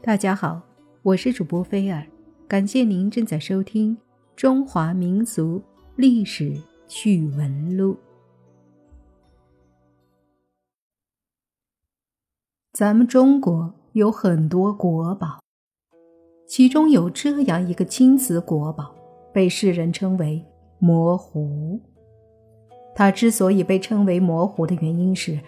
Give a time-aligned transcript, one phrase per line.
[0.00, 0.62] 大家好，
[1.02, 2.06] 我是主播菲尔，
[2.46, 3.96] 感谢您正在收听
[4.36, 5.60] 《中华民族
[5.96, 6.56] 历史
[6.86, 7.94] 趣闻录》。
[12.72, 15.40] 咱们中国有很多国宝，
[16.46, 18.94] 其中有这样一个青瓷国宝，
[19.32, 20.46] 被世人称为
[20.78, 21.80] “魔壶”。
[22.94, 25.40] 它之所以被称为“魔壶”的原因是。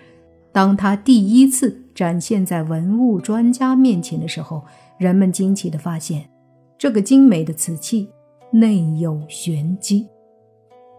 [0.52, 4.64] 当它第一次展现在文物专家面前的时候，
[4.98, 6.28] 人们惊奇地发现，
[6.76, 8.08] 这个精美的瓷器
[8.52, 10.08] 内有玄机。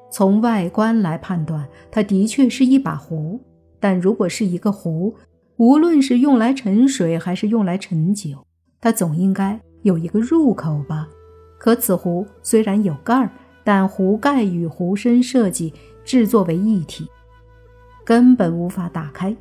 [0.09, 3.39] 从外观来判断，它的确是一把壶。
[3.79, 5.15] 但如果是一个壶，
[5.57, 8.45] 无论是用来盛水还是用来盛酒，
[8.79, 11.07] 它总应该有一个入口吧？
[11.57, 13.31] 可此壶虽然有盖儿，
[13.63, 15.73] 但壶盖与壶身设计
[16.05, 17.07] 制作为一体。
[18.03, 19.35] 根本无法打开。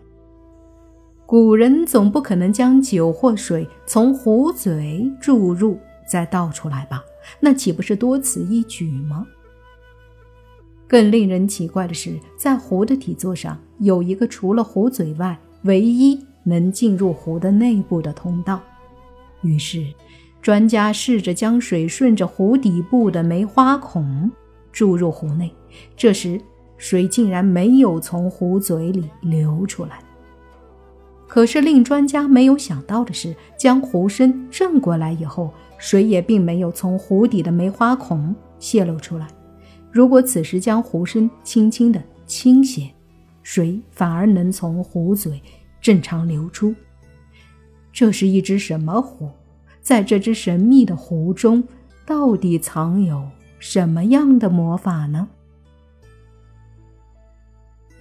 [1.27, 5.79] 古人总不可能将酒或水从壶嘴注入
[6.09, 7.05] 再倒出来吧？
[7.39, 9.27] 那岂不是多此一举吗？
[10.89, 18.61] 更令人奇怪的是，在壶的底座上有一个除了壶嘴外唯一能进入壶的内部的通道。
[19.43, 19.87] 于是，
[20.43, 24.29] 专家试着将水顺着壶底部的梅花孔
[24.73, 25.49] 注入壶内。
[25.97, 26.41] 这时，
[26.81, 30.01] 水竟然没有从壶嘴里流出来。
[31.29, 39.29] 可是令专家没有想到的是，将壶身正过来以后，水也并没有从壶底的梅花孔泄露出来。
[39.93, 42.91] 如果此时将壶身轻轻地倾斜，
[43.43, 45.41] 水反而能从壶嘴
[45.83, 46.75] 正常流出。
[47.93, 49.29] 这是一只什么壶？
[49.83, 51.63] 在这只神秘的壶中，
[52.07, 53.23] 到底藏有
[53.59, 55.29] 什么样的魔法呢？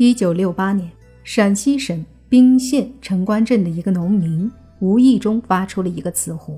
[0.02, 0.90] 一九六八年，
[1.26, 6.58] 陕西省彬县城关镇的一个农民无意中挖出了一个瓷壶。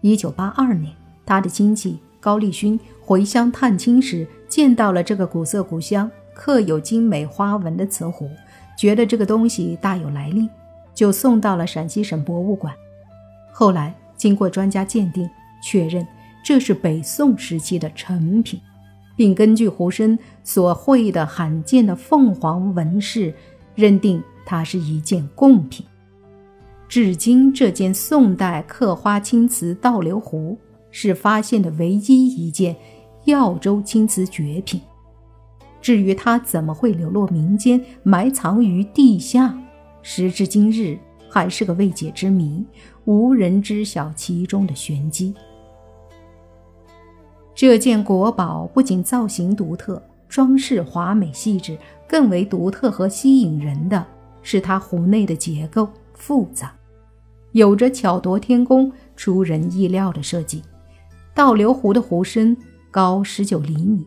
[0.00, 0.92] 一九八二年，
[1.24, 8.28] 他的亲戚高立勋回乡探亲时，见到了这个古色古香、刻有精美花纹的瓷壶，
[8.76, 10.48] 觉得这个东西大有来历，
[10.92, 12.74] 就送到了陕西省博物馆。
[13.52, 15.30] 后来经过专家鉴定，
[15.62, 16.04] 确认
[16.44, 18.60] 这是北宋时期的成品。
[19.18, 23.34] 并根据壶身所绘的罕见的凤凰纹饰，
[23.74, 25.84] 认定它是一件贡品。
[26.88, 30.56] 至今，这件宋代刻花青瓷倒流壶
[30.92, 32.76] 是发现的唯一一件
[33.24, 34.80] 耀州青瓷绝品。
[35.82, 39.52] 至于它怎么会流落民间，埋藏于地下，
[40.00, 40.96] 时至今日
[41.28, 42.64] 还是个未解之谜，
[43.04, 45.34] 无人知晓其中的玄机。
[47.58, 51.76] 这件国宝不仅造型独特、装饰华美细致，
[52.06, 54.06] 更为独特和吸引人的
[54.42, 56.72] 是它壶内的结构复杂，
[57.50, 60.62] 有着巧夺天工、出人意料的设计。
[61.34, 62.56] 倒流壶的壶身
[62.92, 64.06] 高十九厘米，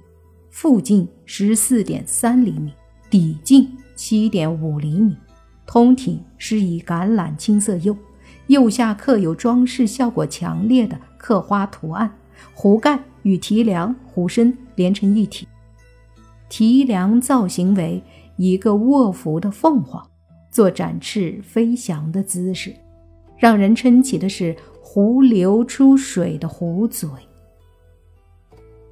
[0.50, 2.72] 腹径十四点三厘米，
[3.09, 5.13] 底径七点五厘米，
[5.66, 7.97] 通体施以橄榄青色釉，
[8.47, 12.09] 釉下刻有装饰效果强烈的刻花图案。
[12.53, 15.47] 壶盖与提梁、壶身连成一体，
[16.49, 18.01] 提梁造型为
[18.37, 20.05] 一个卧伏的凤凰，
[20.49, 22.73] 做展翅飞翔的姿势。
[23.37, 27.09] 让人称奇的是，壶流出水的壶嘴，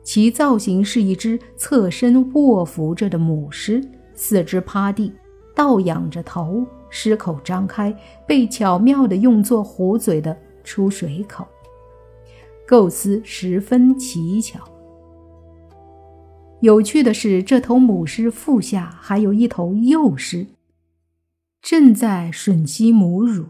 [0.03, 3.79] 其造型是一只侧身卧伏着的母狮，
[4.15, 5.13] 四肢趴地，
[5.55, 7.95] 倒仰着头，狮口张开，
[8.25, 11.47] 被巧妙地用作壶嘴的出水口。
[12.69, 14.59] 构思十分奇巧。
[16.61, 20.45] 有趣的是，这头母狮腹下还有一头幼狮，
[21.63, 23.47] 正在吮吸母乳。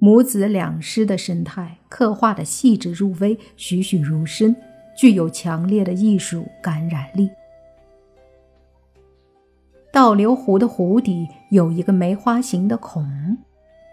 [0.00, 4.56] 母子两狮的神态刻画的细致入微，栩栩如生，
[4.98, 7.30] 具有强烈的艺术感染力。
[9.92, 13.06] 倒流湖的湖底有一个梅花形的孔，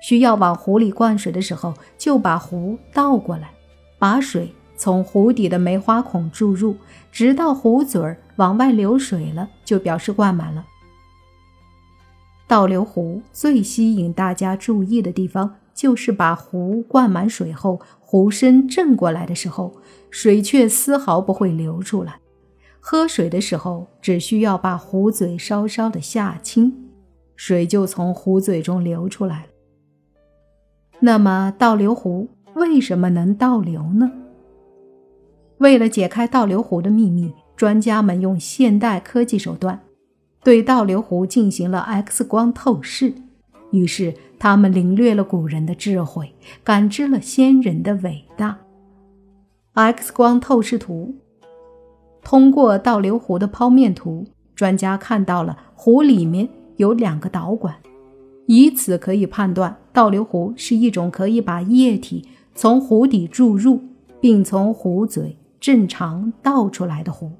[0.01, 3.51] 需要往湖里灌水的时候，就把壶倒过来。
[3.99, 6.77] 把水从壶底的梅花孔注入，
[7.11, 10.65] 直到壶嘴儿往外流水了，就表示灌满了。
[12.47, 19.73] 倒流壶最吸引大家注意的地方，就是把壶灌满水后，壶身正过来的时候，
[20.09, 22.19] 水却丝毫不会流出来。
[22.79, 26.89] 喝水的时候，只需要把壶嘴稍稍的下倾，
[27.35, 29.47] 水就从壶嘴中流出来了。
[31.01, 32.29] 那么倒流壶？
[32.59, 34.11] 为什么能倒流呢？
[35.59, 39.79] 为了解开倒流壶的秘密，专家们用现代科技手段
[40.43, 43.13] 对倒流壶进行了 X 光透视。
[43.71, 48.57] 于是他们领略了古人的智慧，感知了先人的伟大。
[49.73, 51.15] X 光透视图
[52.21, 57.73] 通过倒流湖的剖面图，专家看到了湖里面有两个导管，
[58.47, 63.81] 以此可以判断倒流湖是一种可以把液体从湖底注入，
[64.19, 67.31] 并从湖嘴正常倒出来的湖。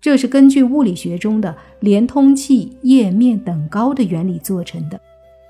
[0.00, 5.00] 这是根据物理学中的连通器液面等高的原理做成的。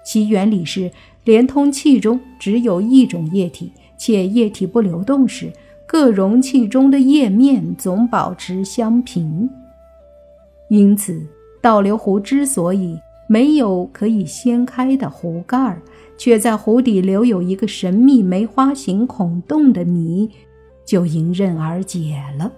[0.04, 0.90] 其原理是，
[1.24, 5.50] 连通器中只有一种液体，且液体不流动时，
[5.86, 9.48] 各容器中的液面总保持相平。
[10.68, 11.26] 因此，
[11.60, 12.98] 倒流壶之所以
[13.34, 15.76] 没有可以掀开的壶盖，
[16.16, 20.30] 却在壶底留有一个神秘梅花形孔洞的谜，
[20.84, 22.52] 就迎刃而解了。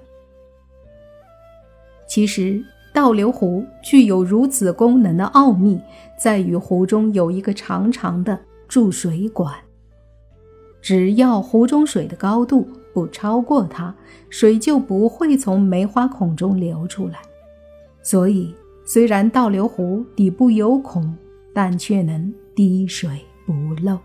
[2.07, 2.63] 其实。
[2.93, 5.79] 倒流壶具有如此功能的奥秘，
[6.19, 9.53] 在于壶中有一个长长的注水管。
[10.81, 13.95] 只要壶中水的高度不超过它，
[14.31, 17.19] 水就不会从梅花孔中流出来。
[18.03, 18.55] 所以，
[18.89, 21.13] 虽然倒流壶底部有孔，
[21.53, 23.53] 但却能滴水不
[23.83, 23.99] 漏。